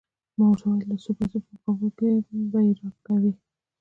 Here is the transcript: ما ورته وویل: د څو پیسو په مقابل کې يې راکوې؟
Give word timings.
ما 0.37 0.43
ورته 0.47 0.65
وویل: 0.67 0.85
د 0.91 0.93
څو 1.03 1.11
پیسو 1.19 1.37
په 1.45 1.49
مقابل 1.53 1.89
کې 1.97 2.05
يې 2.65 2.71
راکوې؟ 2.79 3.31